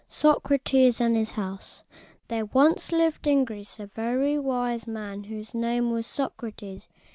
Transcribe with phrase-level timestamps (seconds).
[0.07, 1.83] SOCRATES AND HIS HOUSE.
[2.27, 6.89] There once lived in Greece a very wise man whose name was Soc´ra tes.